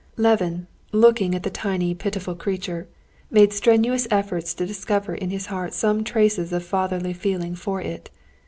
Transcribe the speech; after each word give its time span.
Levin, 0.17 0.65
looking 0.91 1.35
at 1.35 1.43
the 1.43 1.51
tiny, 1.51 1.93
pitiful 1.93 2.33
creature, 2.33 2.87
made 3.29 3.53
strenuous 3.53 4.07
efforts 4.09 4.51
to 4.55 4.65
discover 4.65 5.13
in 5.13 5.29
his 5.29 5.45
heart 5.45 5.75
some 5.75 6.03
traces 6.03 6.51
of 6.51 6.65
fatherly 6.65 7.13
feeling 7.13 7.53
for 7.53 7.79
it. 7.79 8.09